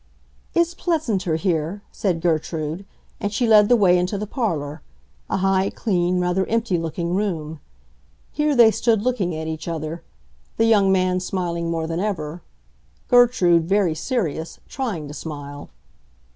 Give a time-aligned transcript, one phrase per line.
[0.55, 2.85] "It's pleasanter here," said Gertrude,
[3.19, 7.59] and she led the way into the parlor,—a high, clean, rather empty looking room.
[8.31, 12.41] Here they stood looking at each other,—the young man smiling more than ever;
[13.09, 15.69] Gertrude, very serious, trying to smile.